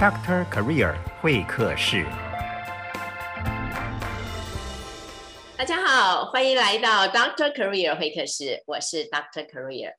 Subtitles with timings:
[0.00, 2.06] Doctor Career 会客室。
[5.58, 9.92] 大家好，欢迎来到 Doctor Career 会客室，我是 Doctor Career。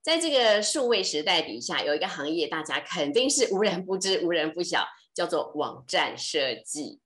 [0.00, 7.00] 在这个数位时代底下，有一个行业大家肯定是无人不知、无人不晓，叫做网站设计。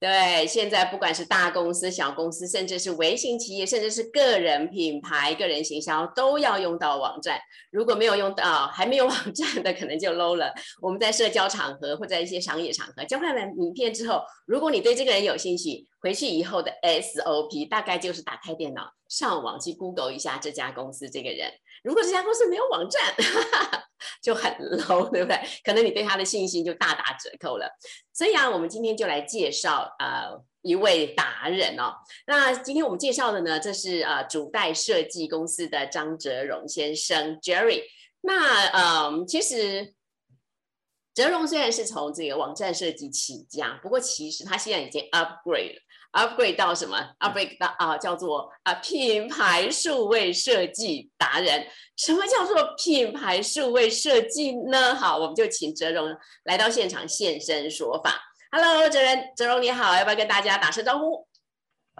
[0.00, 7.40] 对，现在不管是大公司、小公司，甚至是微型企业，甚至是个人品牌、个人行销，都要用到网站。
[7.72, 10.54] 如果没有用到，还没有网站的，可能就 low 了。
[10.80, 21.50] 我们在社交场合或者一些商业场合交换了名片之后，如果你对这个人有兴趣，回去以后的 SOP 大概就是打开电脑，上网去 Google 一下这家公司这个人。
[21.84, 23.14] 如果这家公司没有网站，
[24.22, 25.40] 就很 low，对不对？
[25.64, 27.68] 可能你对他的信心就大打折扣了。
[28.12, 31.94] 所以啊，我们今天就来介绍呃一位达人哦。
[32.26, 37.82] 那今天我们介绍的呢，这是呃主代设计公司的张哲荣先生 Jerry。
[38.20, 39.94] 那呃，其实
[41.18, 45.82] 哲荣虽然是从这个网站设计起家，不过其实他现在已经 upgrade 了。
[46.12, 51.66] upgrade 到什么？upgrade 到啊，叫做啊品牌数位设计达人。
[51.96, 54.94] 什么叫做品牌数位设计呢？
[54.94, 58.14] 好，我们就请哲荣来到现场现身说法。
[58.52, 61.26] Hello，哲仁，哲荣你好，要不要跟大家打声招呼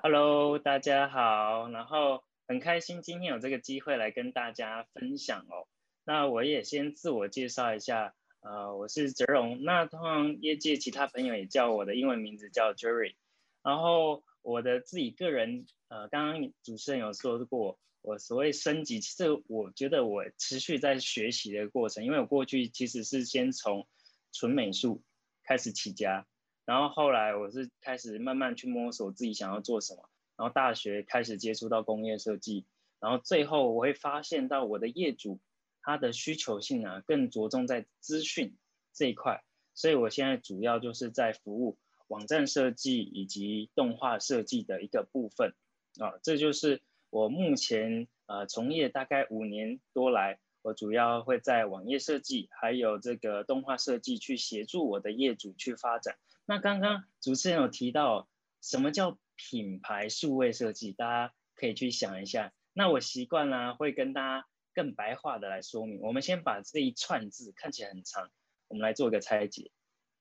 [0.01, 5.67] ？Hello，大家好，然后很开心今天有这个机会来跟大家分享哦。
[6.05, 8.15] 那我也先自我介绍一下，
[8.49, 13.15] 呃，我是哲荣，那通常业界其他朋友也叫我的英文名字叫 Jerry。
[13.63, 23.87] 然后我的自己个人，呃，刚刚主持人有说过，我所谓升级，其实我觉得我持续在学习的过程，因为我过去其实是先从
[24.33, 25.03] 纯美术
[25.45, 26.27] 开始起家，
[26.65, 32.65] 然后后来我是开始慢慢去摸索自己想要做什么，然后大学开始接触到工业设计，
[32.99, 35.39] 然后最后我会发现到我的业主
[35.83, 38.57] 他的需求性啊更着重在资讯
[38.93, 39.43] 这一块，
[39.75, 41.79] 所以我现在主要就是在服务。
[42.09, 45.53] 网站设计以及动画设计的一个部分
[45.99, 46.81] 啊，这就是
[47.11, 56.17] 我目前呃从业大概五年多来，我主要会在网页设计还有这个动画设计去协助我的业主去发展。
[56.47, 58.27] 那刚刚主持人有提到
[58.63, 62.55] 什么叫品牌数位设计，大家可以去想一下。
[62.73, 64.47] 那我习惯呢会跟大家
[64.79, 66.01] 更白话的来说明。
[66.03, 68.31] 我们先把这一串字看起来很长，
[68.69, 69.73] 我们来做一个拆解。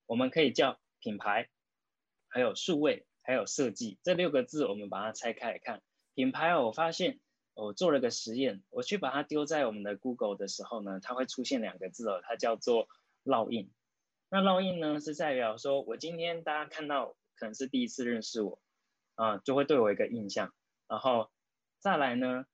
[0.07, 1.47] 我们可以叫品牌。
[2.27, 5.83] 还有数位，还有设计这六个字，我们把它拆开来看。
[6.15, 7.19] 品牌，我发现
[7.53, 12.87] 我做了个实验，我去把它丢在我们的 Google 的时候呢，它会出现两个字哦，它叫做
[13.23, 13.71] 烙印。
[14.29, 18.59] 那烙印呢，是代表说我今天大家看到可能是第一次认识我
[19.13, 20.51] 啊，就会对我一个印象。
[20.87, 21.29] 然后
[21.79, 22.45] 再来呢，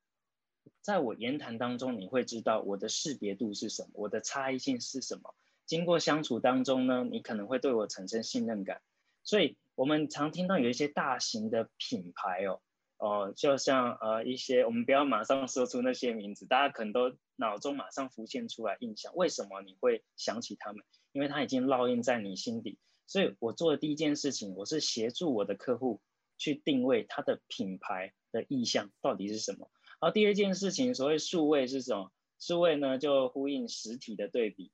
[0.81, 5.35] 在我言谈当中，你会知道我的识别度是什么，我的差异性是什么。
[5.65, 8.81] 经过相处当中呢，你可能会对我产生信任感，
[9.23, 9.57] 所以。
[9.75, 12.61] 我们常听到有一些大型的品牌哦，
[12.99, 19.15] 哦，就像呃一些，我们不要马上说出那些名字，大家可能都脑中马上浮现出来印象。
[19.15, 20.85] 为什么你会想起他们？
[21.11, 22.77] 因为他已经烙印在你心底。
[23.07, 26.01] 所以我做的第一件事情，我是协助我的客户
[26.37, 29.71] 去定位他的品牌的意向到底是什么。
[30.03, 32.11] 然后第二件事情，所谓数位是什么？
[32.37, 34.69] 数位呢，就呼应实体的对比。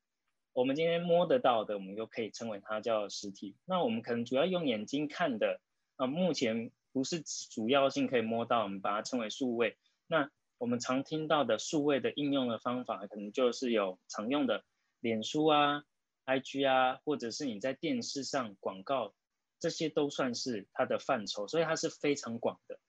[0.54, 3.56] 我们今天摸得到的，我们就可以称为它叫实体。
[3.66, 5.62] 那我们可能主要用眼睛看的，
[5.98, 9.78] 啊，目前不是主要性可以摸到，我们把它称为数位。
[10.08, 14.64] 那我们常听到的数位的应用的方法，可能就是有常用的
[15.00, 15.84] 脸书啊、
[16.26, 19.14] IG 啊，或者是你在电视上广告，
[19.60, 22.80] 这些都算是它的范畴，所以它是非常广的。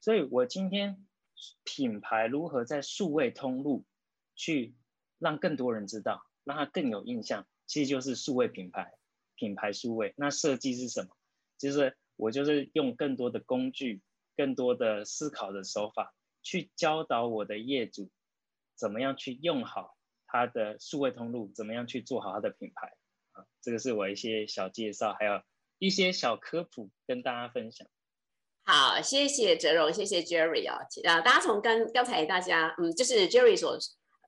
[0.00, 1.06] 所以我今天
[1.64, 3.84] 品牌如何在数位通路
[4.34, 4.74] 去
[5.18, 6.26] 让更多人知道？
[6.44, 8.94] 让它更有印象，其实就是数位品牌，
[9.36, 10.14] 品牌数位。
[10.16, 11.16] 那设计是什么？
[11.58, 14.00] 就是我就是用更多的工具，
[14.36, 18.10] 更多的思考的手法，去教导我的业主，
[18.74, 19.96] 怎么样去用好
[20.26, 22.96] 他的数位通路，怎么样去做好他的品牌
[23.32, 23.44] 啊。
[23.60, 25.42] 这个是我一些小介绍，还有
[25.78, 27.86] 一些小科普跟大家分享。
[28.70, 30.78] 好，谢谢哲荣，谢谢 Jerry 啊。
[31.08, 33.76] 啊，大家从刚刚才大家，嗯，就是 Jerry 所。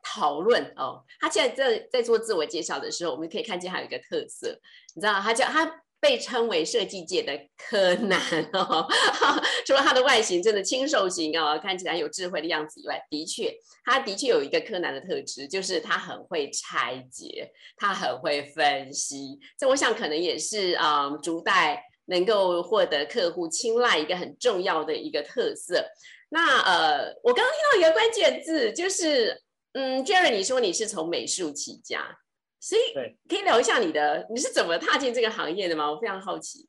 [0.05, 4.49] 讨论哦，他现在在在做自我介绍的时候，我们可以看见他有一个特色，
[4.97, 8.21] 你知道，他叫他被称为设计界的柯南
[8.53, 8.85] 哦。
[9.65, 13.55] 除了他的外形真的清瘦型哦，看起来有智慧的样子以外，的确，
[13.85, 19.39] 他的确有一个柯南的特质，就是他很会拆解，他很会分析。
[19.56, 25.85] 这我想可能也是啊，竹代能够获得客户青睐一个很重要的一个特色。
[26.31, 29.43] 那呃，我刚刚听到一个关键字，就是。
[29.75, 32.19] 嗯，Jerry，你说你是从美术起家，
[32.61, 35.91] 所以对可以聊一下你的你是怎么踏进这个行业的吗？
[35.91, 36.69] 我非常好奇。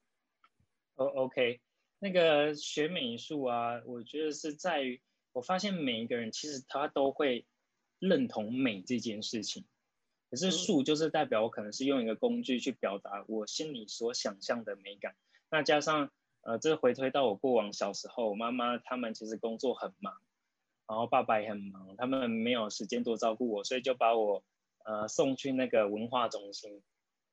[0.95, 1.59] 哦，OK，
[1.99, 5.01] 那个学美术啊，我觉得是在于，
[5.33, 7.45] 我发现每一个人其实他都会
[7.99, 9.65] 认同美这件事情，
[10.33, 15.13] 可是嗯术就是代表我可能是用一个工具去表达我心里所想象的美感，
[15.51, 16.09] 那加上
[16.41, 20.15] 呃，这回推到我过往小时候，我妈妈他们其实工作很忙，
[20.87, 24.43] 然后爸爸也很忙，他们没有时间多照顾我，所以就把我
[24.83, 26.81] 呃送去那个文化中心，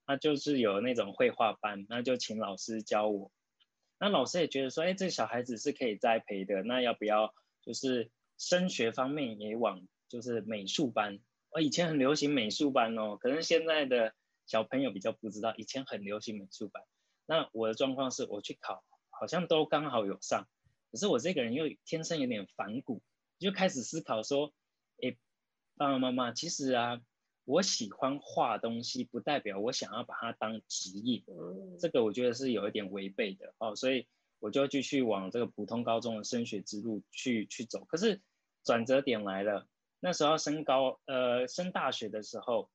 [0.06, 3.32] 那就是有那种绘画班，那就请老师教我。
[3.98, 7.32] 那老师也觉得说，哎，这小孩子是可以栽培的，那要不要
[7.62, 11.18] 就是升学方面也往就是美术班？
[11.50, 14.14] 我以前很流行美术班哦，可能现在的
[14.46, 16.84] 小朋友比较不知道，以前很流行美术班。
[17.26, 20.48] 那我的状况是我去考，好像都刚好有上，
[20.90, 23.02] 可是我这个人又天生有点反骨，
[23.38, 24.52] 就开始思考说，
[25.02, 25.16] 哎，
[25.76, 27.00] 爸爸妈妈，其实啊，
[27.44, 31.22] 我喜欢画东西，不代表我想要把它当职业。
[31.28, 34.06] 嗯这个我觉得是有一点违背的哦，所以
[34.38, 37.84] 我就继续往这个普通高中的升学之路去去走。
[37.84, 38.20] 可是
[38.64, 39.66] 转折点来了，
[40.00, 42.70] 那时候升高呃升大学的时候，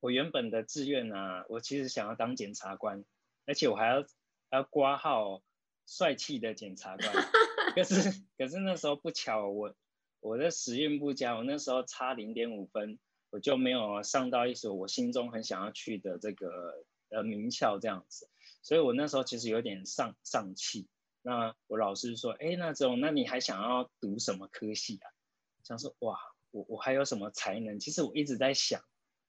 [0.00, 3.04] 我原本的志愿啊，我其实想要当检察官，
[3.46, 4.02] 而且我还要
[4.50, 5.42] 还要挂号
[5.86, 7.12] 帅气的检察官。
[7.74, 9.74] 可是可是那时候不巧，我
[10.20, 12.98] 我的时运不佳，我那时候差零点五分，
[13.30, 18.28] 我就没有上到一所我心中很想要去的这个呃名校这样子，
[18.62, 20.88] 所以我那时候其实有点丧丧气。
[21.22, 25.10] 那我老师说，哎，那这种那你还想要读什么科系啊？
[25.68, 26.18] 想说哇，
[26.50, 27.78] 我我还有什么才能？
[27.78, 28.80] 其实我一直在想，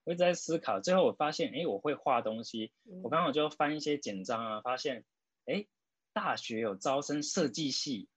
[0.05, 2.71] 我一直在思考，最后我发现，哎，我会画东西，
[3.03, 5.03] 我刚好就翻一些简章啊，发现，
[5.47, 5.67] 哎，
[6.13, 8.07] 大学有招生设计系，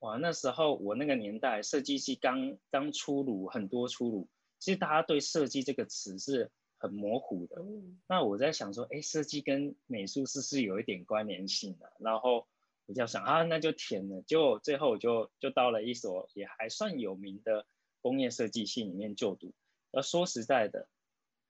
[0.00, 4.28] 哇，那时候我那个年代设计系刚刚出炉，很多出炉，
[4.58, 7.62] 其实大家对设计这个词是很模糊的。
[7.62, 7.98] 嗯。
[8.06, 12.46] 那我在想说，哎，设计跟美术是不是有一点关联性的、然后
[12.90, 14.20] 我就想啊，那就填了。
[14.22, 17.64] 结果最后我就就到了一所也还算有名的
[18.00, 19.52] 工业设计系里面就读。
[19.92, 20.88] 而说实在的，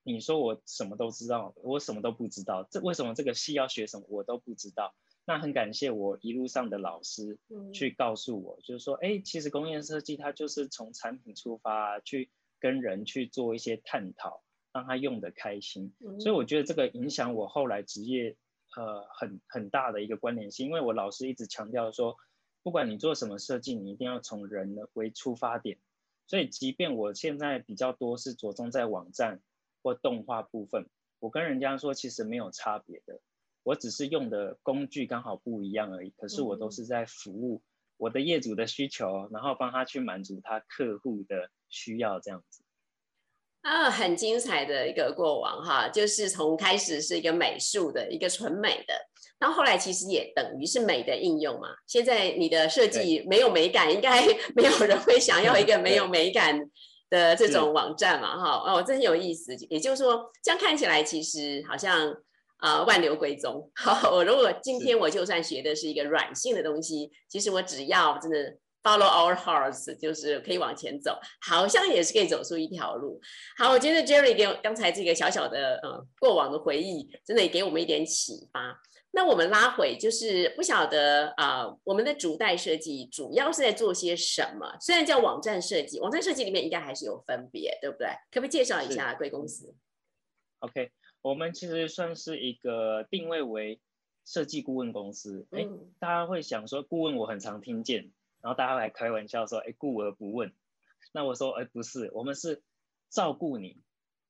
[0.03, 2.69] 你说我什么都知道，我什么都不知道。
[2.71, 4.95] 这为什么这个系要学什么我都不知道？
[5.25, 14.43] 那很感谢我一路上的老师，嗯去告诉我，就是说，哎，其实工业设计它就是从产品出发，去跟人去做一些探讨，
[14.75, 15.95] 让他用的开心。
[16.01, 18.37] 嗯所以我觉得这个影响我后来职业，
[18.77, 22.17] 呃，很很大的一个关联性，因为我老师一直强调说，
[22.63, 25.79] 不管你做什么设计，你一定要从人的为出发点。
[26.27, 29.41] 所以，即便我现在比较多是着重在网站
[29.83, 30.89] 或动画部分，
[31.19, 33.21] 我跟人家说其实没有差别的，
[33.65, 36.11] 我只是用的工具刚好不一样而已。
[36.11, 37.63] 可是我都是在服务
[37.97, 42.63] 我的业主的需求，然后帮他去满足他客户的需要，这样子。
[43.63, 48.95] 啊，很精彩的一个过往哈，就是从开始是一个美术的一个纯美的，
[49.39, 51.69] 到后来其实也等于是美的应用嘛。
[51.87, 54.27] 现在你的设计没有美感，应该
[54.57, 56.59] 没有人会想要一个没有 美感
[57.11, 58.73] 的这种网站嘛哈。
[58.73, 59.55] 哦，这很有意思。
[59.69, 62.17] 也就是说，这样看起来其实好像
[62.61, 63.71] 呃万流归宗。
[63.77, 68.57] 好，我如果今天我就算学的是一个软性的东西，其实我只要真的。
[68.83, 73.21] Follow our hearts，就是可以往前走，好像也是可以走出一条路。
[73.59, 78.81] 好，我觉得 Jerry 给我刚才这个小小的呃过往的回忆，真的也给我们一点启发。
[79.13, 84.77] 那我们拉回，就是不晓得啊、呃我们的主代设计主要是在做些什么？
[84.81, 88.07] 虽然叫网站设计，网站设计里面应该还是有分别，对不对？
[88.31, 89.75] 可不可以介绍一下贵公司
[90.61, 90.91] ？OK，
[91.23, 93.81] 我们其实算是一个定位为
[94.25, 95.47] 设计顾问公司。
[95.51, 100.53] 哎、嗯大家会想说，顾问我很常听见，然后大家会来开玩笑说，哎，顾而不问。
[101.13, 102.63] 那我说，哎，不是，我们是
[103.09, 103.83] 照顾你，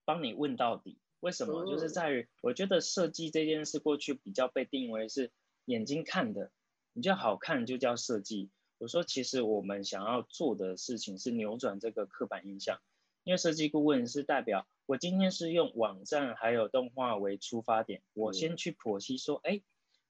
[0.04, 0.98] 帮你问到底。
[1.20, 1.60] 为什么？
[1.60, 5.30] 哦就是在于，我觉得设计这件事过去比较被定为是
[5.66, 6.50] 眼睛看的，
[6.92, 8.50] 你就好看就叫设计。
[8.78, 12.80] 我说，其实我们想要做的事情是扭转这个刻板印象，
[13.24, 19.60] 因为设计顾问是代表我今天是用网站还有动画为出发点，我先去剖析说，哎，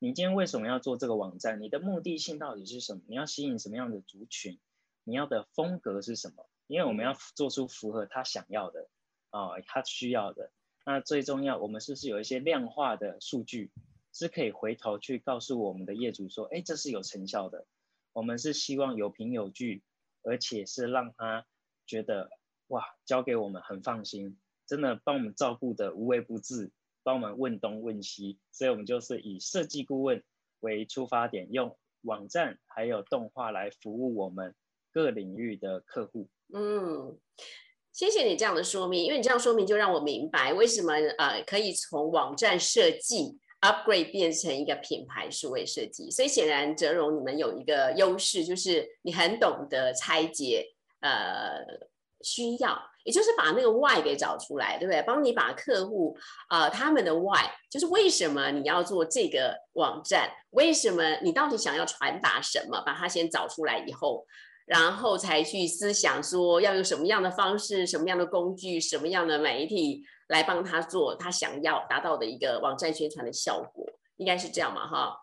[0.02, 1.60] 你今天为什么要做这个网站？
[1.60, 3.02] 你的目的性到底是什么？
[3.06, 4.58] 你要吸引什么样的族群？
[5.04, 6.48] 你要的风格是什么？
[6.68, 8.88] 因为我们要做出符合他想要的
[9.28, 10.52] 啊、他需要的。
[10.86, 13.70] 那最重要，我们是不是有一些量化的数据，
[14.10, 17.66] 是可以回头去告诉我们的业主说，哎，这是有成效的。
[18.14, 19.82] 我们是希望有凭有据，
[20.22, 21.44] 而且是让他
[21.86, 22.30] 觉得
[22.68, 28.38] 哇，交给我们很放心，真的帮我们照顾的无微不至，帮我们问东问西。
[28.52, 30.22] 所以我们就是以设计顾问
[30.60, 34.54] 为出发点，用网站还有动画来服务我们
[34.92, 36.28] 各领域的客户。
[36.52, 37.18] 嗯，
[37.92, 46.10] 谢谢你这样的说明，因为你这样说明就让我明白为什么呃可以从网站设计 upgrade 变成一个品牌数位设计。
[46.10, 51.62] 所以显然哲荣你们有一个优势，就是你很懂得拆解呃
[52.22, 55.02] 需要，也就是把那个 why 给找出来，对不对？
[55.02, 56.16] 帮你把客户
[56.48, 64.26] 呃他们的 why 就是为什么你要做这个网站，为什么你到底想要传达什么，把它先找出来以后。
[64.66, 73.84] 然后才去思想说要用什么样的方式、什么样的工具、什么样的媒体来帮他做他想要达到的一个网站宣传的效果，
[74.16, 74.86] 应该是这样嘛？
[74.86, 75.16] 哈，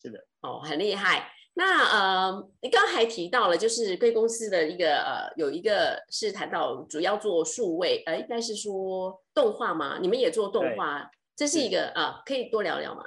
[0.00, 1.30] 是的，哦，很厉害。
[1.56, 9.98] 那呃，你刚才提到了，就是贵公司的一个呃，有一个是谈到主要做数位，呃，应该是说动画吗？
[10.00, 13.04] 你们也做动画，这是一个呃，可以多聊聊吗？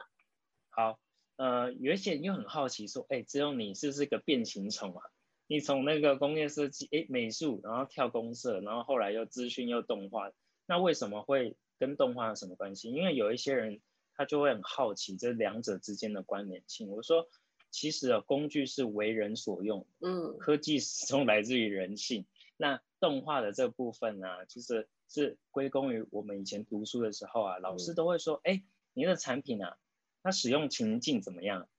[0.70, 0.98] 好，
[1.36, 5.04] 呃，有一些人又很好奇说，哎，只有你是不是个变形虫啊？
[5.48, 10.32] 你从那个工业设计，哎，美术，然后跳公社，然后后来又资讯又动画，
[10.66, 12.90] 那为什么会跟动画有什么关系？
[12.92, 13.82] 因为有一些人
[14.16, 16.90] 他就会很好奇这两者之间的关联性。
[16.90, 17.28] 我说，
[17.72, 22.26] 其实啊，工具是为人所用，嗯，科技始终来自于人性。
[22.58, 29.78] 那动画的这部分呢，其实是归功于我们以前读书的时候啊，老师都会说，哎，你的产品啊，
[30.24, 31.70] 它使用情境怎么样？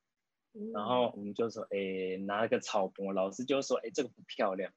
[0.72, 4.72] 然后我们就说，哎，拿了个草模，老师就说，哎，这个不漂亮，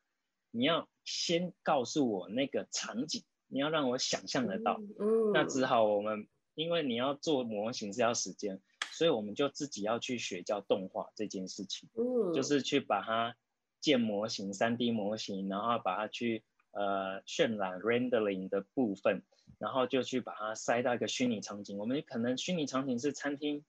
[0.51, 4.79] 你要先告诉我那个场景，你要让我想象得到。
[4.99, 8.61] 嗯，那只好我们，因为你要做模型是要时间，
[9.01, 11.89] 所以我们就自己要去学叫动画这件事情。
[11.95, 13.35] 嗯，就是去把它
[13.79, 19.23] 建模型、三 D 模型，然后把它去呃渲染 rendering 的部分，
[19.57, 21.79] 然后就去把它塞到一个虚拟场景。
[21.79, 23.65] 我们可能虚拟场景是餐厅。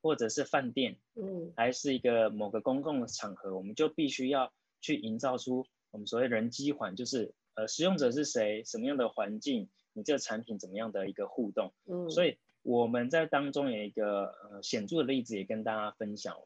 [0.00, 16.36] 或者是饭店，嗯，还是一个某个公共的场合，我们就必须要去营造出我们所谓人机环，就是呃使用者是谁，什么样的环境，你这个产品怎么样的一个互动，嗯，所以我们在当中有一个呃显著的例子也跟大家分享，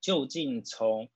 [0.00, 1.08] 究竟从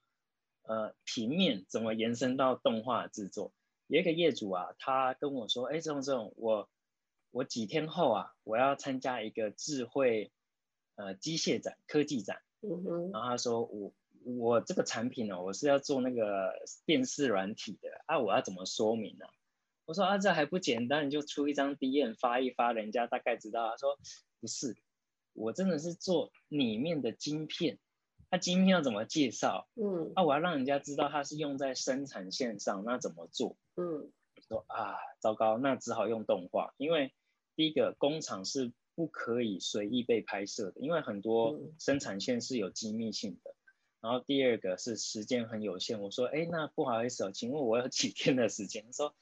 [0.63, 3.53] 呃平面怎么延伸到动画制作，
[3.85, 6.67] 有一个业主啊，他跟我说，哎，这种这种，我
[7.29, 10.31] 我几天后啊，我要参加一个智慧。
[10.99, 13.93] 呃，机械展、科技展，嗯哼，然后他说我
[14.23, 16.55] 我这个产品呢，我是要做那个
[16.87, 19.27] 电视软体的啊，我要怎么说明呢？
[19.87, 23.69] 我说啊，这还不简单，你就出一张 DM 发一发，人家大概知道。
[23.69, 23.97] 他说
[24.39, 24.75] 不是，
[25.33, 27.79] 我真的是做里面的晶片，
[28.29, 29.67] 那晶片要怎么介绍？
[29.75, 33.57] 嗯，啊，我要让人家知道它是用在生产线上，那怎么做？
[33.77, 37.13] 嗯，我说啊，糟糕，那只好用动画，因为
[37.55, 38.71] 第一个工厂是。
[38.97, 43.53] 不可以随意被拍摄的，因为很多生产线是有机密性的。
[44.01, 46.01] 然后第二个是时间很有限。
[46.01, 48.91] 我说，哎，那不好意思哦，请问我有几天的时间？
[48.91, 49.13] 说，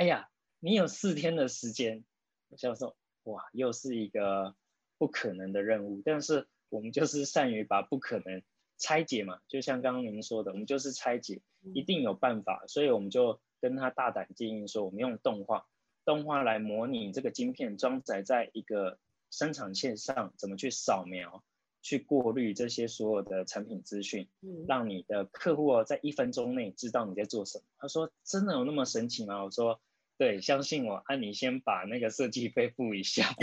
[0.00, 0.30] 哎呀，
[0.60, 2.04] 你有四天的时间。
[2.48, 4.54] 我想说，哇，又是一个
[4.96, 6.00] 不可能的任务。
[6.02, 8.42] 但是我们就是善于把不可能
[8.78, 11.42] 拆解嘛，就像刚刚您说的，我们就是拆解，
[11.74, 12.64] 一定有办法。
[12.66, 15.66] 所以我们就跟他大胆建议说，我们用动画，
[16.06, 18.98] 动画来模拟这个晶片装载在一个。
[19.32, 21.44] 生产线上怎么去扫描、
[21.82, 24.28] 去过滤这些所有的产品资讯，
[24.66, 27.64] 让你的客户哦在一分钟内知道你在做什么？
[27.78, 29.80] 他说：“真的有那么神奇吗？”我说
[30.20, 33.34] ：“对，相信我。”啊，你先把那个设计费付一下。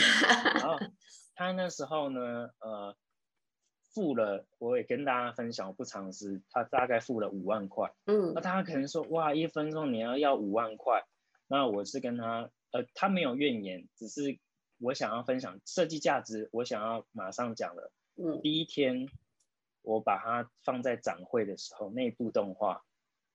[0.54, 0.78] 然后
[1.34, 2.96] 他那时候呢，呃，
[3.90, 7.92] 付了，我也跟大家分享我不常识，他大概付了五万块。
[8.06, 11.04] 嗯，那大家可能说：“哇，一分钟你要要五万块？”
[11.50, 14.38] 那我是跟他，呃，他没有怨言，只是。
[14.80, 17.92] 我想要分享设计价值，我想要马上讲了。
[18.16, 19.08] 嗯，第一天
[19.82, 22.86] 我把它放在展会的时候，内部动画，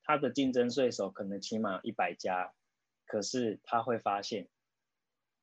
[0.04, 2.52] 它的竞争对手可能起码一百家，
[3.12, 4.48] 可是他会发现，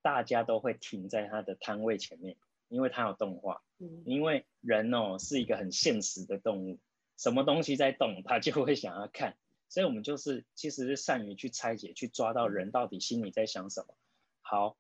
[0.01, 2.35] 大家都会停在他的摊位前面，
[2.67, 3.61] 因为他有动画。
[3.77, 6.79] 嗯，因为人哦是一个很现实的动物，
[7.15, 9.37] 什么东西在动，他就会想要看。
[9.67, 13.93] 所以我们就是其实是善于去拆解，去抓到人到底心里在想什么。
[14.41, 14.75] 好。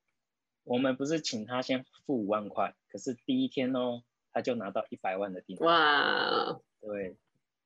[0.65, 5.67] 我们不是请他先付五万块，可是第一天哦，他就拿到一百万的订单。
[5.67, 6.59] 哇！
[6.79, 7.17] 对，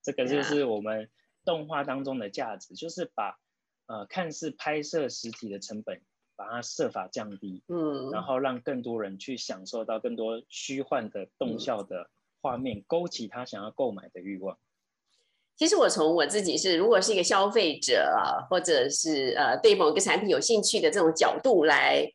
[0.01, 1.10] 这个就是我们
[1.44, 3.42] 动画当中的价值，就是把
[3.88, 6.02] 呃看似拍摄实体的成本，
[6.36, 12.10] 把它设法降低，嗯，然后让更多人去享受到更多虚幻的动效的
[12.42, 14.58] 画面，勾起他想要购买的欲望。
[15.56, 22.12] 其实我从我自己是，如果是一个消费者啊，或者是呃对某个产品有兴趣的这种角度来。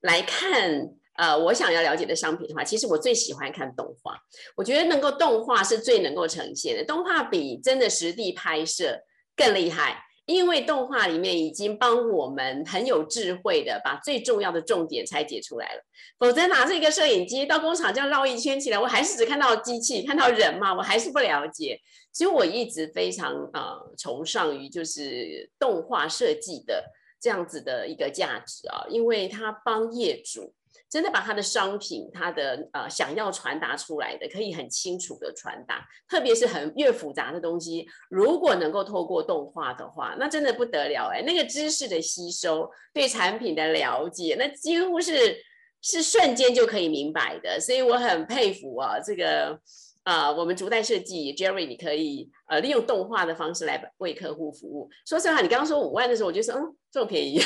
[0.00, 0.86] 来看，
[1.16, 4.18] 呃，我想要了解的商品的话，其实我最喜欢看动画。
[4.54, 9.00] 我觉得能够动画是最能够呈现的，动画比真的实地拍摄
[9.34, 15.82] 更厉害，因为动画里面已经帮我们很有智慧的把最重要的重点拆解出来了，
[16.18, 21.78] 否则拿着一个摄影机到工厂这样绕一圈起来，我还是只看到机器，看到人嘛，我还是不了解。
[22.12, 26.84] 所以我一直非常呃崇尚于就是动画设计的
[27.20, 30.54] 这样子的一个价值啊，因为它帮业主。
[30.94, 35.84] 真的把他的商品，他的呃想要传达出来的，可以很清楚的传达。
[36.08, 41.20] 特别是很越复杂的东西，如果能够透过动画的话，那真的不得了哎！
[41.22, 45.36] 那个知识的吸收，对产品的了解，那几乎是
[45.82, 47.58] 是瞬间就可以明白的。
[47.58, 49.58] 所以我很佩服啊，这个
[50.04, 54.88] 啊，我们竹代设计 Jerry，你可以呃利用动画的方式来为客户服务。
[55.04, 57.40] 说实话，你刚刚说五万的时候，我就说嗯，这么便宜。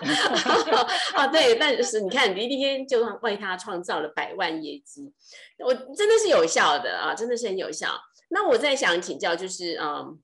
[1.14, 5.12] 啊，对，但是你看，你一天就为他创造了百万业绩，
[5.58, 7.98] 我真的是有效的啊，真的是很有效。
[8.28, 10.18] 那我在想请教，就是嗯，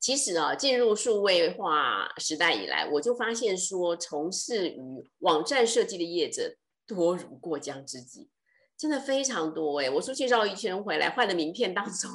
[0.00, 6.56] 其实啊，进入数位化时代以来，我就发现说，从事于网站设计的业者
[6.86, 8.28] 多如过江之鲫。
[8.76, 12.10] 真的非常多哎，我出去绕一圈回来，换的名片当 中，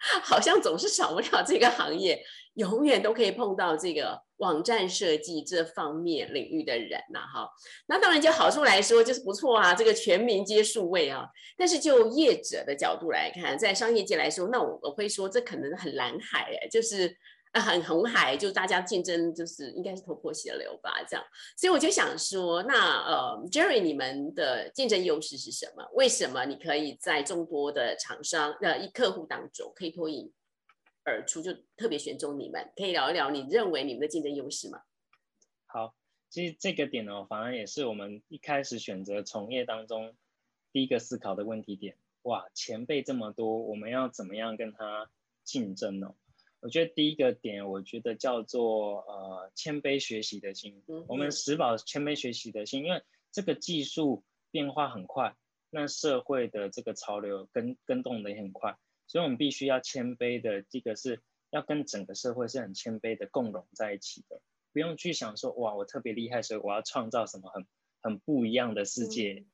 [0.22, 2.22] 好像总是少不了这个行业，
[2.54, 7.48] 永远都可以碰到这个网站设计这方面领域的人呐哈。
[7.86, 11.26] 那当然就好处来说就是不错啊，这个全民皆数位啊。
[11.56, 17.16] 但是就业者的角度来看，在商业界来说，那我我会说这可能很蓝海哎，就是。
[17.52, 21.24] 啊，很红海，就大家竞争，就是应该是头破血流吧，这样。
[21.56, 25.84] 所以我就想说，那呃，Jerry，你们的竞争优势是什么？
[25.94, 30.32] 为什么你可以在众多的厂商呃一客户当中可以脱颖
[31.02, 32.70] 而出，就特别选中你们？
[32.76, 34.82] 可以聊一聊你认为你们的竞争优势吗？
[35.66, 35.96] 好，
[36.28, 40.14] 其实这个点呢，反而也是我们一开始选择从业当中
[40.72, 41.96] 第一个思考的问题点。
[42.22, 45.10] 哇，前辈这么多，我们要怎么样跟他
[45.42, 46.14] 竞争呢？
[46.60, 50.82] 我觉得第一个点，我觉得叫做呃谦卑学习的心。
[51.08, 53.02] 我们石宝谦卑学习的心，因为
[53.32, 55.34] 这个技术变化很快，
[55.70, 64.42] 那社会的这个潮流跟跟动的也很快，所以我们必须要谦卑的，这个是要跟整个社会是很谦卑的共融在一起的，
[64.74, 67.66] 不用去想说哇我特别厉害，所以我要创造什么很
[68.02, 69.46] 很不一样的世界，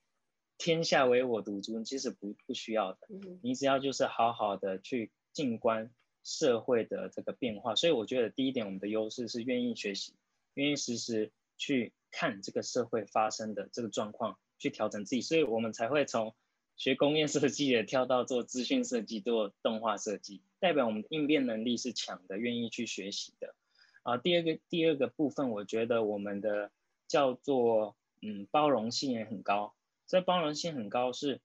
[0.59, 2.99] 天下唯我独尊，其实不不需要的，
[3.43, 5.95] 你只要就是好好的去静观。
[6.29, 10.13] 社会的这个变化，所以我觉得第一点，我们的优势是愿意学习，
[10.55, 16.35] 愿意时时去看这个社会发生的这个状况，去调整自己，所以我们才会从
[16.75, 23.55] 学工业设计的跳到做资讯设计，做动画设计，代表我们的应变能力是强的，愿意去学习的。
[24.03, 26.73] 啊，第二个第二个部分，我觉得我们的
[27.07, 29.77] 叫做嗯包容性也很高，
[30.09, 31.41] 这包容性很高是，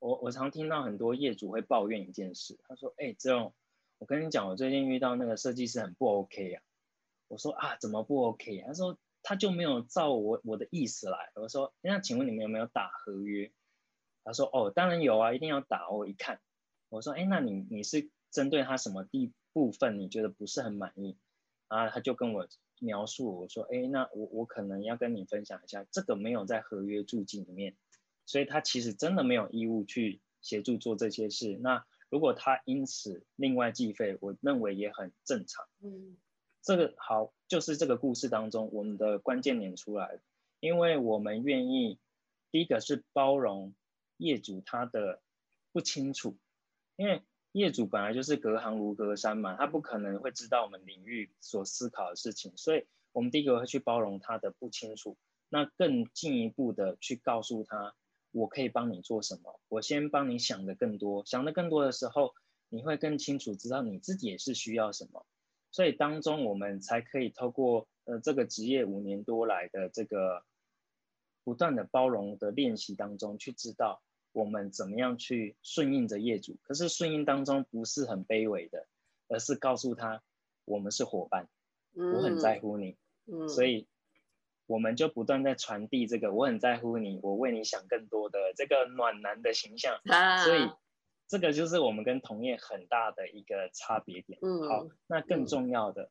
[0.00, 3.54] 我我常听到很多业主会抱怨一件事，他说，哎，这种。
[3.98, 6.60] 我跟你讲，我最近遇到那个设计师很不 OK 呀。
[7.28, 8.62] 我说啊，怎么不 OK？
[8.66, 11.32] 他说他就没有照我我的意思来。
[11.34, 13.50] 我说那请问你们有没有打合约？
[14.22, 15.88] 他说哦，当然有啊，一定要打。
[15.88, 16.40] 我一看，
[16.88, 21.16] 我说哎，那你你是针对他什么地部分你觉得不是很满意？
[21.68, 22.46] 啊，他就跟我
[22.80, 27.74] 描述，我说哎，那我我可能要跟你分享一下，这个没有在合约注记里面，
[28.26, 31.56] 所以他其实真的没有义务去协助做这些事。
[31.56, 35.66] 那如果他因此另外计费，我认为也很正常。
[35.82, 36.16] 嗯，
[36.62, 40.20] 这个好，就是这个故事当中我们的关键点出来，
[40.60, 41.98] 因为我们愿意，
[42.52, 43.74] 第一个是包容
[44.18, 45.20] 业主他的
[45.72, 46.36] 不清楚，
[46.94, 55.16] 因为业主本来就是隔行如隔山嘛，他不可能会知道我们领域所思考的事情，所以我们第一个会去包容他的不清楚，
[55.48, 57.94] 那更进一步的去告诉他。
[58.36, 59.58] 我可以帮你做什么？
[59.68, 62.34] 我先帮你想的更多，想的更多的时候，
[62.68, 65.24] 你会更清楚知道你自己也是需要什么。
[65.70, 70.44] 所以当中我们才可以透过呃这个职业五年多来的这个
[71.44, 76.58] 不断的包容的练习当中，去知道我们怎么样去顺应着业主。
[76.62, 78.86] 可是顺应当中不是很卑微的，
[79.28, 80.22] 而是告诉他
[80.66, 81.48] 我们是伙伴，
[81.94, 82.98] 我很在乎你，
[83.48, 83.86] 所以。
[84.66, 90.00] 我们就不断在传递这个，我很在乎你，我为你想更多的这个暖男的形象，
[90.44, 90.68] 所以
[91.28, 94.38] 这个就是我们跟同业很大的一个差别点。
[94.42, 96.10] 嗯，好，那更重要的，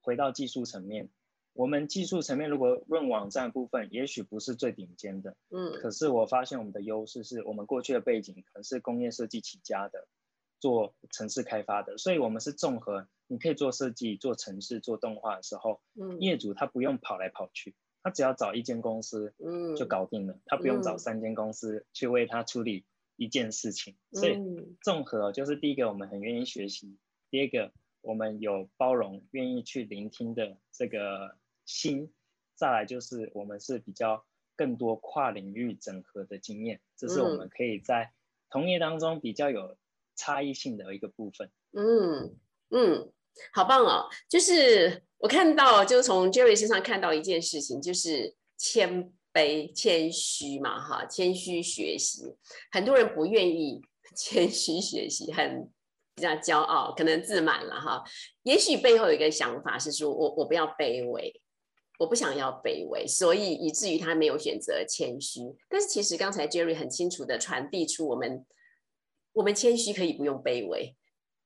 [0.00, 1.10] 回到技术层面，
[1.52, 10.08] 我们技术层面如果论网站部分，也许不是最顶尖的，嗯，可是我发现我们的优势是我们过去的背景可能是工业设计起家的，
[10.58, 13.06] 做城市开发的，所以我们是综合。
[13.26, 20.38] 你可以做设计、做城市、做动画的时候，嗯，业主他不用跑来跑去，他只要找一间公司，嗯，就搞定了。
[20.46, 22.84] 他不用找三间公司去为他处理
[23.16, 23.96] 一件事情。
[24.12, 24.38] 所以
[24.82, 26.98] 综合就是第一个，我们很愿意学习；
[27.30, 32.12] 第二个，我们有包容、愿意去聆听的这个心，
[32.54, 38.12] 再来就是我们是比较更多跨领域整合的经验，这是我们可以在
[38.50, 39.78] 同业当中比较有
[40.14, 41.50] 差异性的一个部分。
[41.72, 42.36] 嗯
[42.76, 43.08] 嗯，
[43.52, 44.08] 好棒哦！
[44.28, 52.22] 就是我看到，就从 Jerry 身上看到一件事情，就是谦卑、谦虚嘛，哈，谦虚学习。
[52.72, 53.80] 很多人不愿意
[54.16, 55.70] 谦虚学习，很
[56.16, 58.02] 比较骄傲，可能自满了哈。
[58.42, 61.40] 也许背后有一个想法是说，我我不要卑微，
[62.00, 65.40] 我不想要卑微，所以以至于他没有选择谦虚。
[65.68, 68.44] 但是其实刚才 Jerry 很清楚的传递出，我们
[69.32, 70.96] 我们谦虚可以不用卑微。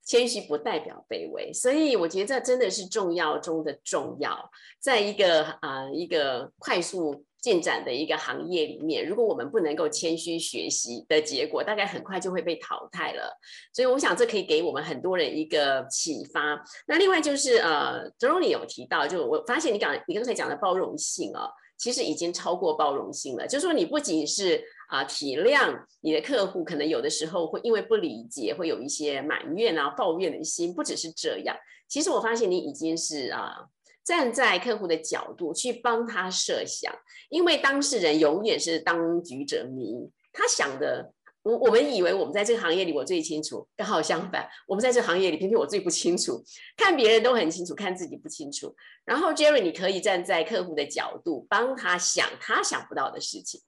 [0.09, 4.51] 谦虚不代表卑微，所以我觉得这真的是重要中的重要。
[4.81, 13.39] 在一个啊一个快速进展的一个行业里面，如果我们不能够谦虚学习的结果，大概很快就会被淘汰了。
[13.75, 16.59] 所以我想这可以给我们很多人一个启发。
[16.87, 23.47] 那另外就是呃，泽荣你有提到，就我发现你刚你刚才讲的包容性啊，其实已经超过包容性了。
[23.47, 30.75] 就是说你不仅是啊，体谅你的客户，可能有的时候会因为不理解，会有一些埋怨啊、抱怨的心。
[30.75, 31.57] 不只是这样，
[31.89, 33.69] 其实我发现你已经是啊，
[34.05, 36.93] 站在客户的角度去帮他设想，
[37.31, 40.11] 因为当事人永远是当局者迷。
[40.33, 41.13] 他想的，
[41.49, 46.45] 我我们以为我们在这个行业里我最清楚，刚好相反，我们在这行业里偏偏我最不清楚。
[46.77, 48.77] 看别人都很清楚，看自己不清楚。
[49.07, 53.63] 然后 Jerry，你可以站在客户的角度，帮他想他想不到的事情。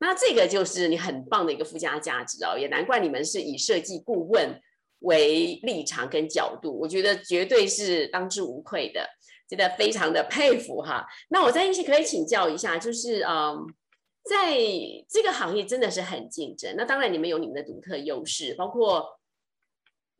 [0.00, 4.60] 那这个就是你很棒的一个附加价值哦，也难怪你们是以设计顾问
[5.00, 9.06] 为立场跟角度，我觉得绝对是当之无愧的，
[9.48, 11.06] 觉得非常的佩服哈。
[11.28, 13.64] 那我在一起可以请教一下，就是嗯，
[14.24, 14.56] 在
[15.08, 19.16] 这个行业真的是很竞争，那当然你们有你们的独特优势，包括。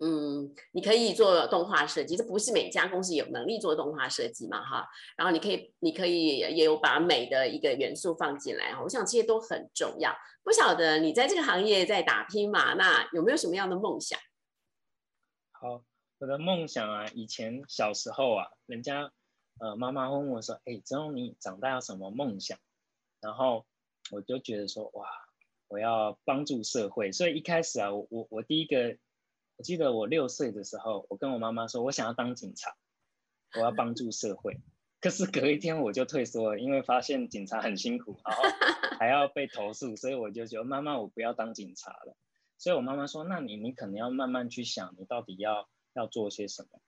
[0.03, 4.65] 嗯，你可以做动画设计，这不是每家公司有能力做动画设计嘛？
[4.65, 8.81] 哈，然后你可以，你可以也有把美的一个元素放进来哈。
[8.83, 10.17] 我想这些都很重要。
[10.43, 12.73] 不晓得你在这个行业在打拼嘛？
[12.73, 14.19] 那有没有什么样的梦想？
[15.51, 15.85] 好，
[16.19, 19.13] 我的梦想啊，以前小时候啊，人家
[19.59, 22.59] 呃妈妈问我说：“哎，曾荣，你长大有什么梦想？”
[23.21, 23.67] 然后
[24.11, 25.09] 我就觉得说：“哇，
[25.69, 28.99] 我要帮助社会。”所以一开始啊，我我我第一个。
[29.57, 32.75] 我记得我六岁的时候，我跟我妈妈说，我想要当警察，
[33.57, 34.59] 我要帮助社会。
[35.03, 38.43] 可是隔一天我就退缩了，因为发现警察很辛苦，然后
[38.99, 42.17] 还要被投诉，所以我就觉得妈妈，我不要当警察了。
[42.57, 46.81] 所以我妈妈说，那你你可能要慢慢去想，你到底要要做些什么。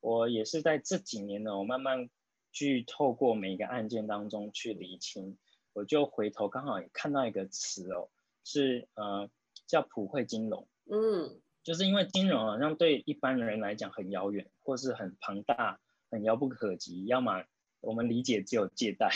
[0.00, 2.10] 我也是在这几年呢，我慢慢
[2.50, 5.38] 去透过每一个案件当中去理清，
[5.76, 8.08] 我就回头刚好也看到一个词哦，
[8.44, 9.28] 是呃
[9.66, 11.38] 叫普惠金融，嗯。
[11.62, 15.80] 就是因为金融好像对一般人来讲很遥远，或是很庞大、
[16.12, 17.42] 很遥不可及，要么
[17.80, 19.10] 我们理解只有借贷，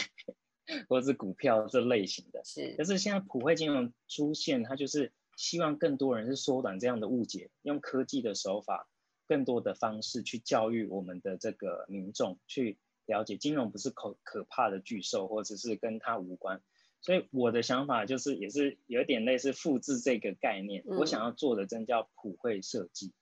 [0.88, 2.42] 或是股票这类型的。
[2.44, 8.88] 是，可是现在普惠金融出现，它就是希望更多人是缩短这样的误解，用科技的手法，
[9.28, 12.78] 更多的方式去教育我们的这个民众，去
[13.10, 16.62] 了解金融不是可可怕的巨兽，或者是跟它无关。
[17.02, 20.84] 所以我的想法就是，也是有点类似复制这个概念。
[20.86, 23.12] 我想要做的真叫普惠设计，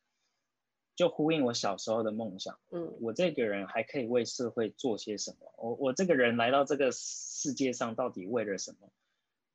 [0.94, 2.58] 就呼应我小时候的梦想。
[2.70, 5.52] 嗯，我这个人还可以为社会做些什么？
[5.56, 8.90] 我我这个人来到这个世界上到底为了什么？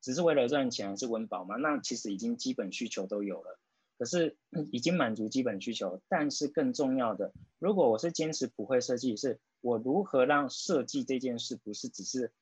[0.00, 1.56] 只是为了赚钱还是温饱吗？
[1.56, 3.58] 那其实已经基本需求都有了，
[4.04, 4.36] 可是
[4.70, 6.00] 已经满足基本需求。
[6.08, 12.32] 但是更重要的，如果我是坚持普惠设计，是我如何让设计这件事不是只是。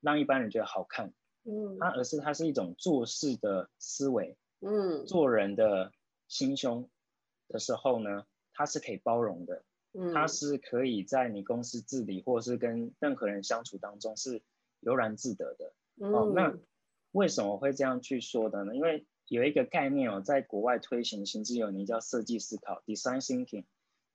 [0.00, 5.92] 让一般人觉得好看，嗯，它而是它是一种做事的思维，嗯，做人的
[6.28, 6.88] 心胸
[7.48, 14.40] 的时候呢，它是可以包容的，嗯，它是可以在你公司治理或是跟任何人相处当中是
[14.82, 16.56] 悠然自得的，哦，那
[17.10, 18.76] 为什么会这样去说的呢？
[18.76, 23.64] 因为有一个概念哦，在国外推行行之有年，叫设计思考 （design thinking），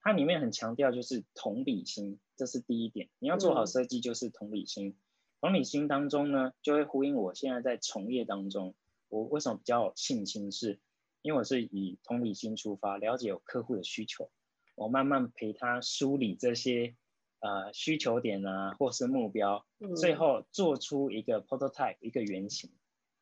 [0.02, 4.98] 它里面很强调就是同理心，这是第一点，你要做好设计就是同理心。
[5.40, 8.76] 同理心当中呢，就会呼应我现在在从业当中，
[9.10, 10.52] 我为什么比较有信心？
[10.52, 10.80] 是
[11.22, 14.32] 因为我是以同理心出发，了解有客户的需求，
[14.76, 16.96] 我慢慢陪他梳理这些
[17.40, 22.72] 呃需求点啊，或是目标，最后做出一个 prototype 一个原型，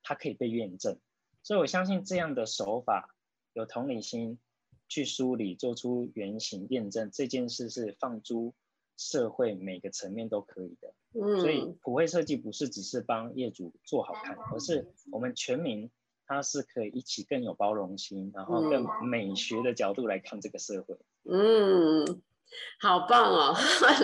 [0.04, 0.98] 它可以被验证。
[1.44, 3.16] 所以我相信这样的手法，
[3.54, 4.40] 有同理心
[4.88, 8.54] 去梳理，做出原型验证这件事是放诸
[8.98, 10.94] 社会每个层面都可以的。
[11.14, 15.90] 所以普惠设计不是只是帮业主做好看，而是我们全民，
[16.26, 20.98] 它是可以一起更有包容心，然后更美学的角度来看这个社会。
[21.24, 22.22] 嗯，
[22.80, 23.56] 好棒哦，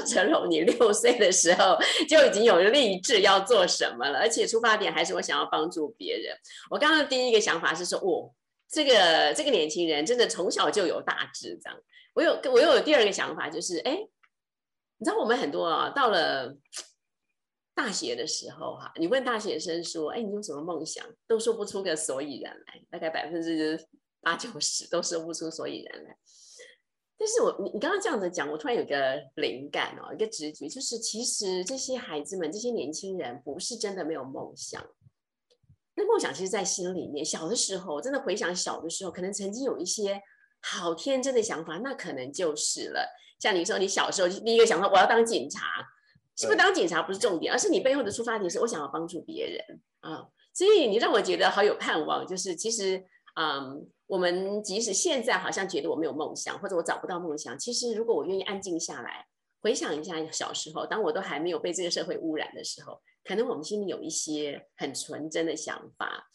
[0.07, 6.35] 陈龙，你六岁的时候就已经有立志要做什么了，而且出发点还是我想要帮助别人。
[6.69, 8.33] 我刚刚第一个想法是说，哦，
[8.69, 11.79] 这个这个年轻人真的从小就有大志，这样。
[12.13, 13.97] 我有我又有第二个想法，就是哎，
[14.97, 16.55] 你知道我们很多啊，到了
[17.75, 23.79] 大学的时候哈，你问大学生说，哎，你有什么梦想，都说不出个所以然来，大概百分之
[24.21, 26.17] 八九十都说不出所以然来。
[27.19, 34.85] 但是我你你刚刚这样子讲，我突然有个灵感哦，一个直觉，就是其实这些孩子们、这些年轻人不是真的没有梦想。
[35.95, 37.25] 那梦想其实，在心里面。
[37.25, 40.21] 小的时候，真的回想小的时候，可能曾经有一些
[40.61, 43.09] 好天真的想法，那可能就是了。
[43.39, 45.83] 像你说，你小时候第一个想法，我要当警察，
[46.35, 50.27] 是不是当警察不是重点，而是你背后的出发点是我想要帮助别人啊。
[50.53, 53.03] 所以你让我觉得好有盼望，就是其实。
[53.39, 59.27] 嗯，我们即使现在好像觉得我没有梦想，或者我找不到梦想，其实如果我愿意安静下来，
[59.61, 66.29] 回想一下小时候，当我都还没有被这个社会污染的时候，可能我们心里有一些很纯真的想法。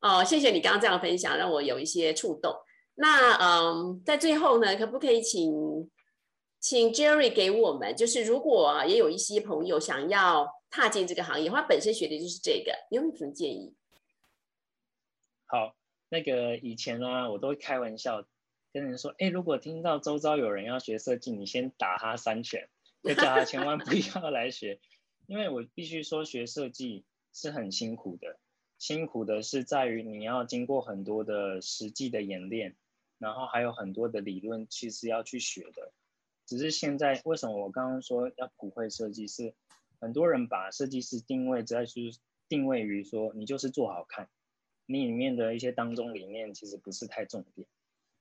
[0.00, 2.54] 哦，谢谢你刚刚这样分享，让我有一些触动。
[2.94, 5.90] 那嗯，在最后呢，可不可以请
[6.58, 13.74] 请 Jerry 给我们，就是如果也有一些朋友想要踏进这个行业，他本身学的就是这个，你有没有什么建议？
[15.44, 15.74] 好。
[16.10, 18.26] 那个以前呢，我都开玩笑
[18.72, 22.68] 跟人说，哎，如果听到周遭有人要学设计，你先打他三拳，
[23.02, 24.80] 就叫他千万 不要来学，
[25.26, 28.40] 因为我必须说，学设计是很辛苦的，
[28.76, 32.74] 辛苦的是在于你要经过很多的实际的演练，
[33.18, 35.92] 然后还有很多的理论，其实要去学的。
[36.44, 39.54] 只是现在为什么我刚刚说要普惠设计，是
[40.00, 42.00] 很多人把设计师定位在是
[42.48, 44.28] 定位于说，你就是做好看。
[44.92, 47.64] 你里面的一些当中理念其实不是太重点，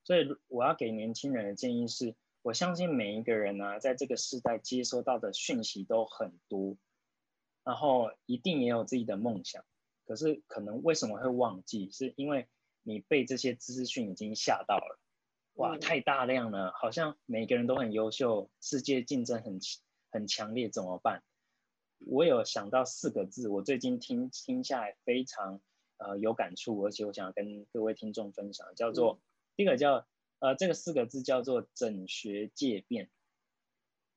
[0.03, 6.77] 所以我要给年轻人的建议是，我相信每一个人呢，在这个时代接收到的讯息都很多，
[7.63, 9.65] 然后一定也有自己的梦想，
[10.05, 12.47] 可是可能为什么会忘记，是因为
[12.83, 14.99] 你被这些资讯已经吓到了，
[15.55, 19.59] 哇，太大量了，好像每个人都很优秀，世界竞争很
[20.11, 21.23] 很强烈，怎么办？
[21.97, 25.59] 我有想到四个字，我最近听听下来非常。
[25.99, 29.21] 呃，有感触，而且我想跟各位听众分享，叫做
[29.55, 30.07] 第一个叫
[30.39, 33.09] 呃，这个四个字叫做整学界变。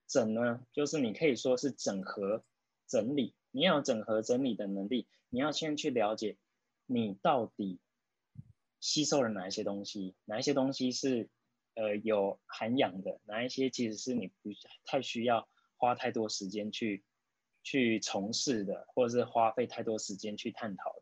[0.07, 2.45] 整呢，就是你可以说是整合、
[2.87, 6.37] 整理，你要有整合整理的能力，你要先去了解
[6.87, 7.81] 你到底
[8.79, 11.31] 吸收了哪一些东西，哪一些东西是
[11.75, 14.51] 呃有涵养的，哪一些其实是你不
[14.85, 17.03] 太需要花太多时间去
[17.65, 20.95] 去从事的，或者是花费太多时间去探讨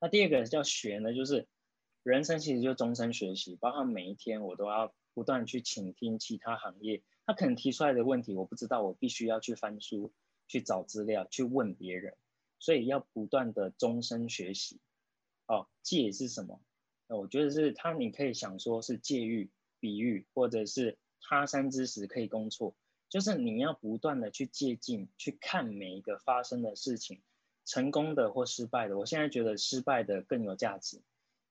[0.00, 1.46] 那第二个叫学呢，就是
[2.02, 10.12] 人生其实就终身学习，包括每一天我都要不断去倾听其他行业，他可能提出来的问题我不知道，我必须要去翻书
[10.48, 12.16] 去找资料去问别人，
[12.58, 14.80] 所以要不断的终身学习。
[15.46, 16.62] 哦，借是什么？
[17.08, 22.74] 我觉得是他，你可以想说是借喻、比喻，或者是他山之石可以攻错，
[23.08, 27.20] 就是你要不断的去借鉴，去看每一个发生的事情。
[27.70, 31.00] 成功的或失败的，我现在觉得失败的更有价值，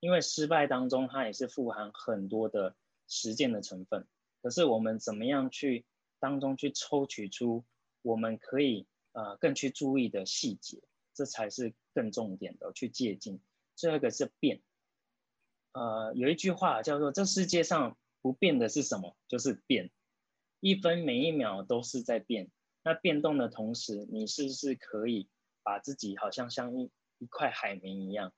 [0.02, 2.76] 因为失败当中它也是富含很多的
[3.08, 4.06] 实践的成分。
[4.42, 5.86] 可是我们怎么样去
[6.20, 7.64] 当中去抽取出
[8.02, 13.40] 我们可以呃更去注意的细节，这才是更重点的去借鉴。
[13.78, 14.62] 最后一个是变，
[15.72, 19.16] 呃，有一句话叫做这世界上不变的是什么？
[19.30, 19.90] 就是变，
[20.60, 22.52] 一分每一秒都是在变。
[22.84, 25.30] 那变动的同时，你是不是可以？
[25.64, 28.34] 把自己好像像一一块海绵一样，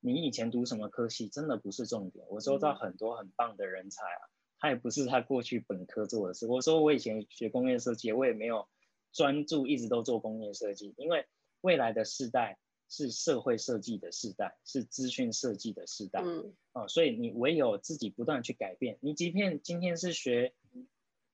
[0.00, 2.26] 你以前读什么科系真的不是重点。
[2.28, 4.20] 我收到很多很棒的人才啊，
[4.58, 6.46] 他也不是他过去本科做的事。
[6.48, 8.68] 我说我以前学工业设计，我也没有
[9.12, 11.26] 专注一直都做工业设计，因为
[11.60, 16.22] 未来的世代是社会设计的时代，是资讯设计的时代。
[16.24, 18.98] 嗯，哦，所以你唯有自己不断去改变。
[19.00, 20.54] 你即便今天是学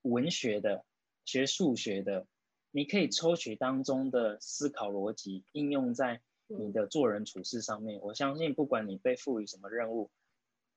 [0.03, 0.85] 文学的，
[1.25, 2.27] 学数学的。
[2.79, 7.99] 你可以抽取当中的思考逻辑，应用在你的做人处事上面。
[8.01, 10.13] 我相信，不管你被赋予什么任务，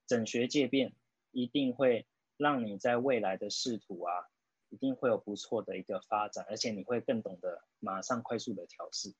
[0.07, 0.95] 整学界变
[1.29, 4.11] 一定会让你在未来的仕途啊，
[4.69, 9.13] 一定会有不错的一个发展，而且你会更懂得马上快速的调试。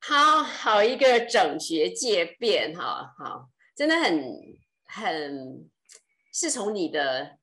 [0.00, 4.24] 好好一个整学界变，哈，好，真的很
[4.86, 5.70] 很
[6.32, 7.41] 是从你的。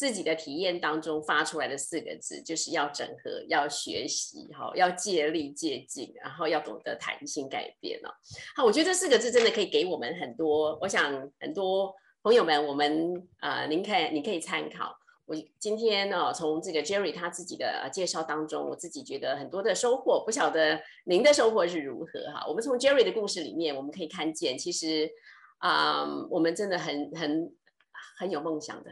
[0.00, 8.08] 自己的体验当中发出来的四个字，就是要整合、要学习、哈，要借力借镜，然后要懂得弹性改变哦。
[8.56, 10.78] 好，我觉得这四个字真的可以给我们很多。
[10.80, 14.96] 我想很多朋友们，我们啊，您可以你可以参考。
[15.26, 22.46] 我今天呢，从这个 Jerry 他自己的介绍当中，我自己觉得很多的收获，不晓得您的收获是如何哈？
[22.48, 25.10] 我们从 Jerry 的故事里面，我们可以看见，其实
[25.58, 27.52] 啊，我们真的很很
[28.18, 28.90] 很有梦想的。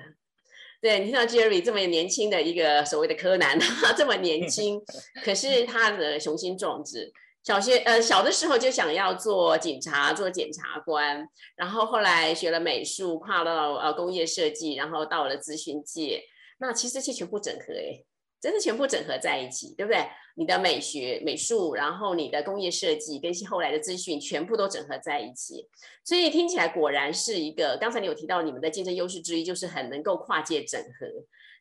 [0.80, 3.58] 对你看到 Jerry 这么年轻的一个所谓的柯南，
[3.96, 4.80] 这么年轻，
[5.24, 7.12] 可是他的雄心壮志。
[7.44, 16.22] 小学呃小的时候就想要做警察，做检察官，然后后来学了美术，跨到呃工业设计，然后到了咨询界。
[16.58, 18.04] 那其实这全部整合哎，
[18.40, 20.06] 真的全部整合在一起，对不对？
[20.36, 25.68] 你的美学、美术，然后你的工业设计跟后来的资讯，全部都整合在一起。
[26.04, 27.76] 所以听起来果然是一个。
[27.80, 31.06] 刚才你有提到你们的竞争优势之一，就是很能够跨界整合，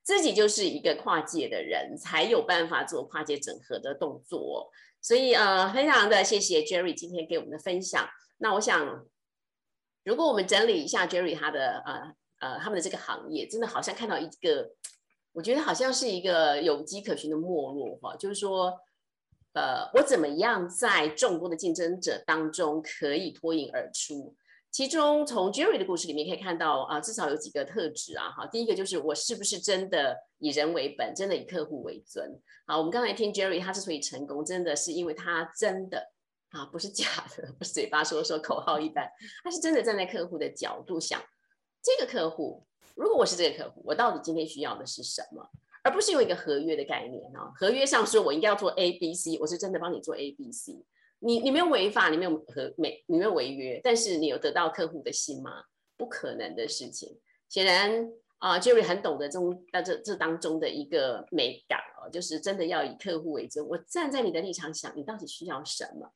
[0.04, 4.70] 自己就是一个跨界的人，才有办法做跨界整合的动作。
[5.02, 8.08] 所以呃，非常的谢谢 Jerry 今天给我们的分享。
[8.38, 9.06] 那我想，
[10.04, 14.70] 如果我们整理一下 Jerry 他的呃呃他们的这个行业，真的好像看到一个，
[15.38, 18.16] 我觉得好像是一个有迹可循的没落哈。
[18.16, 18.74] 就是说，
[19.54, 24.36] 呃，我怎么样在众多的竞争者当中可以脱颖而出？
[24.72, 32.42] 其中，从 Jerry 的故事里面可以看到啊，至少有几个特质啊，哈，第一个就是我是不是真的以人为本，真的以客户为尊？
[32.66, 36.12] 好，我们刚才听 Jerry，他之所以成功，真的是因为他真的
[36.50, 37.06] 啊，不是假
[37.38, 39.08] 的，不是嘴巴说说口号一般，
[39.44, 41.22] 他是真的站在客户的角度想，
[41.84, 42.67] 这个客户，
[42.98, 45.48] 如果我是这个客户，我到底今天需要的是什么？
[45.84, 50.84] 而不是用一个合约的概念啊，合约上说我应该要做 A、B、C，我是真的帮你做 A、B、C。
[51.20, 55.64] 你你没有违法，你没有和没你没有违约，但是你有得到客户的心吗？
[55.96, 57.18] 不可能的事情。
[57.48, 63.66] 显然啊，Jerry 很懂得中在这这当中的一个美感哦，就是真的要以客户为尊。
[63.66, 66.12] 我站在你的立场想，你到底需要什么？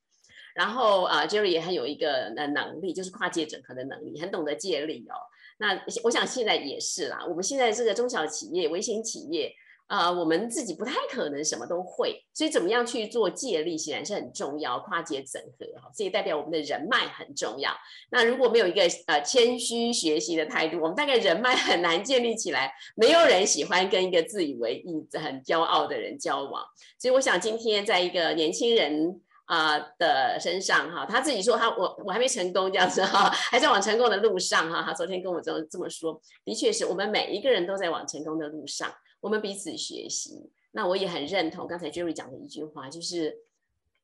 [0.53, 5.15] 然后啊，Jerry 也很有一个呃能力，就是跨界整合的能力，很懂得借力哦。
[5.61, 9.53] 那我想现在也是啦，我们现在这个中小企业、微型企业。
[9.91, 14.79] 啊，我们自己不太可能什么都会，所以怎么样去做借力，显然是很重要。
[14.79, 17.69] 跨界整合哈，这也代表我们的人脉很重要。
[18.09, 22.71] 那如果没有一个呃谦虚学习的态度，我们大概人脉很难建立起来。
[22.95, 26.63] 没有人喜欢跟一个自以为意、很骄傲的人交往。
[26.97, 34.81] 所以我想今天在一个年轻人啊的身上哈，他自己说他我我还没成功这样子哈，还在往成功的路上哈。
[34.83, 38.93] 他昨天跟我这这么说，的确是我们每一个人都在往成功的路上。
[39.19, 43.37] 我们彼此学习，那我也很认同刚才 Jerry 讲的一句话，就是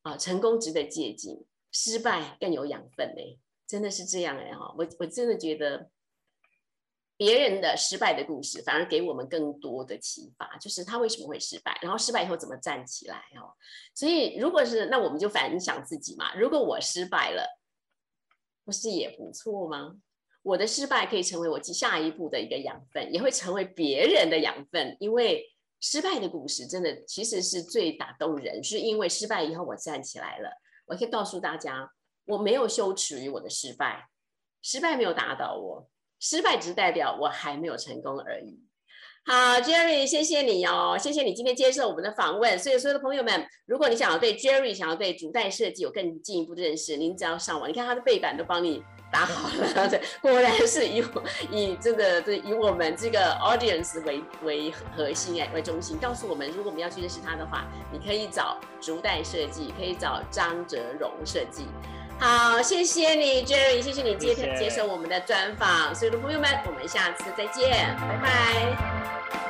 [0.04, 1.39] 啊，成功值得借鉴，
[1.71, 5.89] 失败更有养分嘞，真的是这样哎哈，我我真的觉得
[7.17, 13.51] 别人的失败的故事反而给我们更多的启发，就是他为什么会失败，然后失败以后怎么站起来哦。
[13.95, 17.60] 所以如果是那我们就反想自己嘛，如果我失败了，
[18.63, 19.95] 不是也不错吗？
[20.43, 24.95] 我的失败可以成为我下一步的一个养分，也会成为别人的养分。
[24.99, 25.43] 因为
[25.82, 30.49] 失败的故事真的其实是最打动人，是因为失败以后我站起来了。
[30.86, 31.91] 我可以告诉大家，
[32.27, 34.08] 我没有羞耻于我的失败，
[34.62, 38.60] 失败没有打倒我，失败只代表我还没有成功而已。
[39.25, 42.58] 好，Jerry，谢谢你哦，谢谢你今天接受我们的访问。
[42.58, 48.84] 所以，所有的朋友们，如果你想要对 Jerry 想要对主代设计有更进一步的认识，您只要上网，你看他的背板都帮你。
[49.10, 51.01] 打好了， 对，果然是以
[51.49, 61.67] 以这个对以我们这个 audience 为为核心哎为中心，告诉我们，如果我们要去认识他的话，你可以找竹代设计，可以找张哲荣设计。
[62.19, 69.46] 好，谢谢你，Jerry，谢谢你接接受我们的专访，所有的朋友们，我们下次再见，拜拜。